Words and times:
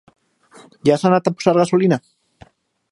Ja 0.89 0.95
has 0.95 1.05
anat 1.11 1.31
a 1.33 1.37
posar 1.37 1.55
gasolina? 1.59 2.03